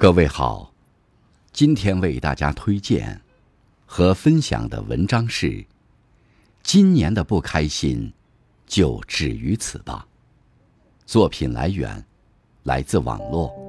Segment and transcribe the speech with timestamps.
[0.00, 0.72] 各位好，
[1.52, 3.20] 今天为大家推荐
[3.84, 5.66] 和分享的文章是：
[6.62, 8.12] 今年的不开心
[8.64, 10.06] 就止于此吧。
[11.04, 12.04] 作品来源
[12.62, 13.67] 来自网络。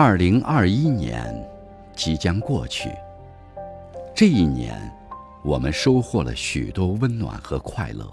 [0.00, 1.34] 二零二一年
[1.96, 2.88] 即将过去，
[4.14, 4.78] 这一年，
[5.42, 8.08] 我们收获了许多温暖和快乐，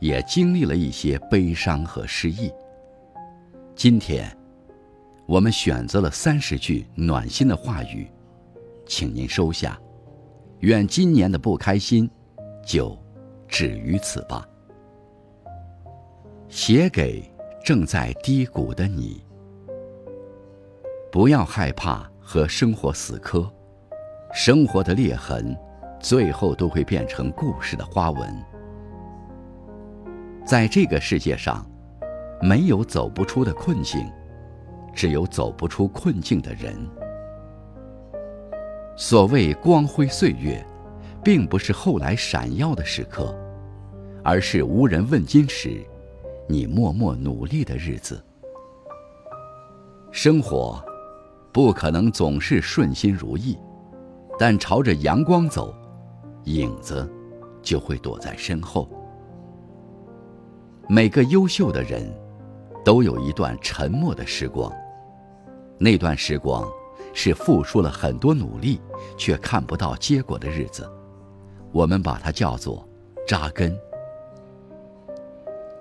[0.00, 2.52] 也经历了一些悲伤和失意。
[3.74, 4.30] 今天，
[5.24, 8.06] 我们选择了三十句暖心的话语，
[8.86, 9.80] 请您收下。
[10.58, 12.06] 愿今年的不开心
[12.62, 12.94] 就
[13.48, 14.46] 止于此吧。
[16.50, 17.24] 写给
[17.64, 19.26] 正在低谷的你。
[21.10, 23.50] 不要害怕和生活死磕，
[24.34, 25.56] 生活的裂痕，
[25.98, 28.30] 最后都会变成故事的花纹。
[30.44, 31.66] 在这个世界上，
[32.42, 34.06] 没有走不出的困境，
[34.94, 36.76] 只有走不出困境的人。
[38.94, 40.62] 所谓光辉岁月，
[41.24, 43.34] 并不是后来闪耀的时刻，
[44.22, 45.82] 而是无人问津时，
[46.46, 48.22] 你默默努力的日子。
[50.12, 50.86] 生活。
[51.58, 53.58] 不可能总是顺心如意，
[54.38, 55.74] 但朝着阳光走，
[56.44, 57.12] 影子
[57.60, 58.88] 就会躲在身后。
[60.88, 62.08] 每个优秀的人，
[62.84, 64.72] 都有一段沉默的时光，
[65.78, 66.64] 那段时光
[67.12, 68.80] 是付出了很多努力
[69.16, 70.88] 却看不到结果的日子，
[71.72, 72.88] 我们把它叫做
[73.26, 73.76] 扎根。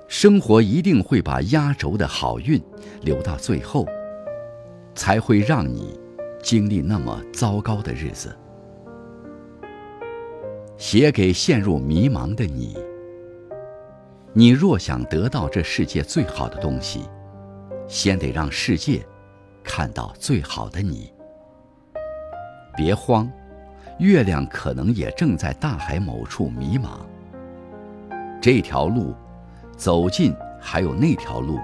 [0.07, 2.59] 生活一定会把压轴的好运
[3.03, 3.85] 留到最后。
[4.97, 5.97] 才会让你
[6.41, 8.35] 经历那么糟糕的日子。
[10.75, 12.75] 写给陷入迷茫的你：
[14.33, 17.07] 你若想得到这世界最好的东西，
[17.87, 19.05] 先得让世界
[19.63, 21.13] 看到最好的你。
[22.75, 23.31] 别慌，
[23.99, 26.99] 月亮可能也正在大海某处迷茫。
[28.41, 29.13] 这条路
[29.75, 31.59] 走近，还有那条路，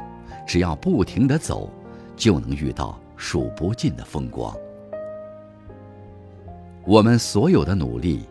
[0.46, 1.70] 只要不停的走，
[2.16, 3.00] 就能遇到。
[3.16, 4.56] 数不尽的风光。
[6.86, 8.28] 我们所有的努力，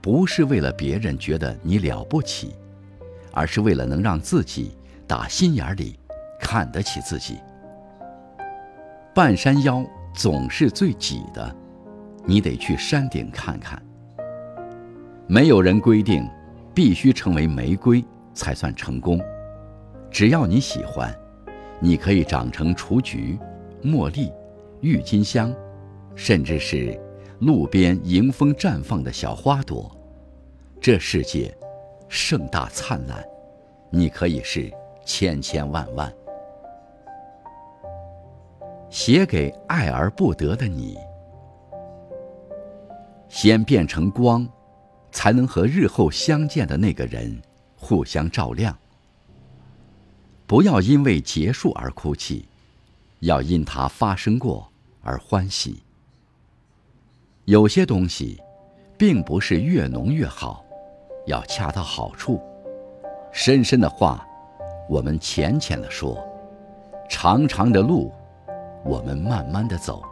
[0.00, 2.54] 不是为了别人觉得你了不起，
[3.32, 5.98] 而是为了能让自己打心眼里
[6.40, 7.38] 看得起自己。
[9.14, 9.84] 半山腰
[10.14, 11.54] 总是最挤的，
[12.24, 13.82] 你得去山顶看看。
[15.26, 16.28] 没有人规定
[16.72, 19.20] 必须成为玫瑰才算成功，
[20.08, 21.12] 只要你喜欢，
[21.80, 23.36] 你可以长成雏菊。
[23.82, 24.32] 茉莉、
[24.80, 25.54] 郁金香，
[26.14, 27.00] 甚至是
[27.38, 29.90] 路边迎风绽放的小花朵，
[30.80, 31.56] 这世界
[32.08, 33.24] 盛大灿烂，
[33.90, 34.72] 你可以是
[35.04, 36.12] 千千万万。
[38.90, 40.96] 写给爱而不得的你，
[43.28, 44.48] 先变成光，
[45.12, 47.40] 才能和日后相见的那个人
[47.76, 48.76] 互相照亮。
[50.46, 52.48] 不要因为结束而哭泣。
[53.20, 54.70] 要因它发生过
[55.02, 55.82] 而欢喜。
[57.44, 58.40] 有些东西，
[58.96, 60.64] 并不是越浓越好，
[61.26, 62.40] 要恰到好处。
[63.32, 64.26] 深深的话，
[64.88, 66.16] 我们浅浅的说；
[67.08, 68.12] 长长的路，
[68.84, 70.02] 我们慢慢的走。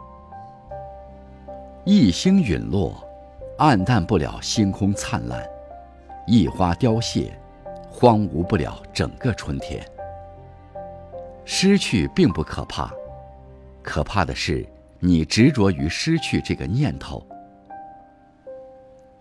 [1.83, 2.95] 一星陨落，
[3.57, 5.41] 暗淡不了星空灿烂；
[6.25, 7.39] 一花凋谢，
[7.89, 9.83] 荒芜不了整个春天。
[11.49, 12.91] 失去并不可怕，
[13.81, 14.67] 可怕的是
[14.99, 17.25] 你执着于失去这个念头。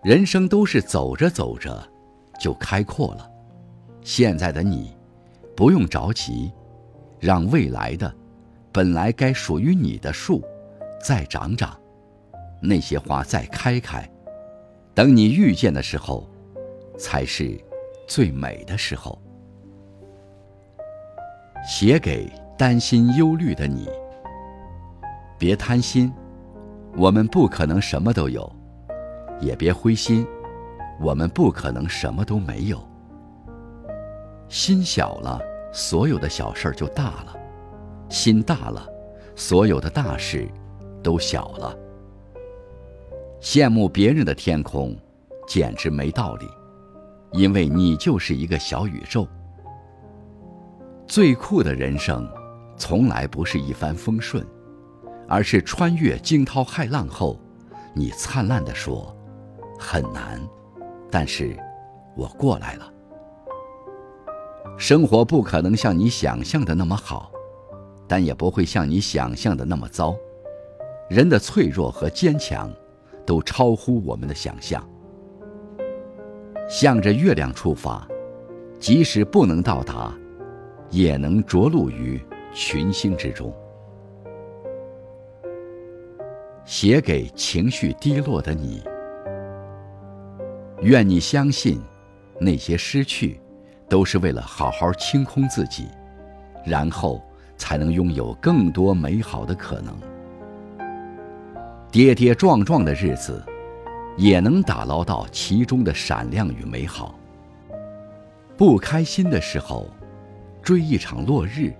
[0.02, 1.88] 人生都是走着走着
[2.40, 3.30] 就开阔了，
[4.02, 4.96] 现在的你
[5.56, 6.52] 不用着急，
[7.20, 8.12] 让未来的
[8.72, 10.42] 本来该属于你的树
[11.00, 11.78] 再长长，
[12.60, 14.06] 那些花再开开，
[14.94, 16.28] 等你遇见的时候，
[16.98, 17.56] 才是
[18.08, 19.16] 最美的时候。
[21.66, 23.88] 写给担心忧虑的你。
[25.36, 26.12] 别贪心，
[26.96, 28.48] 我们不可能什么都有；
[29.40, 30.24] 也别灰心，
[31.00, 32.80] 我们不可能什么都没有。
[34.48, 35.40] 心小了，
[35.72, 37.36] 所有的小事儿就大了；
[38.08, 38.86] 心大了，
[39.34, 40.48] 所有的大事
[41.02, 41.76] 都小了。
[43.40, 44.96] 羡慕别人的天空，
[45.48, 46.46] 简直没道理，
[47.32, 49.26] 因为你就是一个小宇宙。
[51.06, 52.28] 最酷的人生，
[52.76, 54.44] 从来不是一帆风顺，
[55.28, 57.38] 而是穿越惊涛骇浪后，
[57.94, 59.16] 你灿烂地说
[59.78, 60.40] ：“很难，
[61.10, 61.56] 但是
[62.16, 62.92] 我过来了。”
[64.76, 67.30] 生活不可能像你想象的那么好，
[68.08, 70.14] 但也不会像你想象的那么糟。
[71.08, 72.70] 人的脆弱和坚强，
[73.24, 74.86] 都超乎我们的想象。
[76.68, 78.06] 向着月亮出发，
[78.80, 80.12] 即使不能到达，
[80.90, 82.20] 也能着陆于
[82.52, 83.54] 群星之中。
[86.64, 88.82] 写给情绪低落的你，
[90.82, 91.80] 愿你相信，
[92.40, 93.40] 那些失去。
[93.88, 95.86] 都是为了好好清空自己，
[96.64, 97.22] 然后
[97.56, 99.96] 才能拥有更多美好的可能。
[101.88, 103.40] 跌跌撞撞的日子，
[104.16, 107.14] 也能打捞到其中的闪亮与美好。
[108.56, 109.88] 不开心的时候，
[110.66, 111.72] 追一场落日，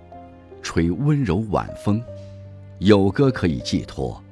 [0.62, 2.00] 吹温柔晚风，
[2.78, 4.22] 有歌可以寄托，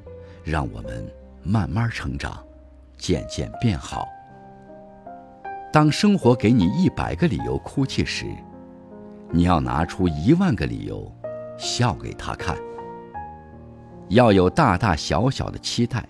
[0.44, 1.04] 让我们
[1.42, 2.38] 慢慢成长，
[2.96, 4.06] 渐渐变好。
[5.72, 8.26] 当生活给你一百个理由哭泣时，
[9.32, 11.12] 你要拿出一万个理由
[11.58, 12.56] 笑给他看。
[14.10, 16.06] 要有大大小小的期待，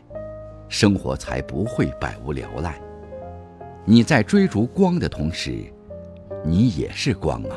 [0.69, 2.79] 生活才不会百无聊赖。
[3.87, 5.65] 你在追逐光的同时，
[6.45, 7.57] 你也是光啊。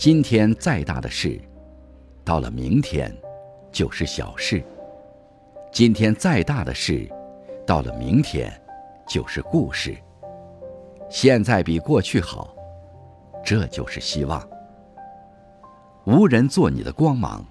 [0.00, 1.38] 今天再大的事，
[2.24, 3.14] 到了明天
[3.70, 4.64] 就是小事；
[5.70, 7.06] 今天再大的事，
[7.66, 8.50] 到了明天
[9.06, 9.94] 就是故事。
[11.10, 12.56] 现在比过去好，
[13.44, 14.42] 这就是希望。
[16.06, 17.44] 无人做你的光芒，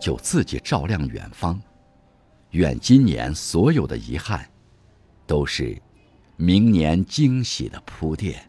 [0.00, 1.56] 就自己照亮远方。
[2.50, 4.44] 愿今年所有的遗憾，
[5.24, 5.80] 都是
[6.34, 8.42] 明年惊喜的铺垫。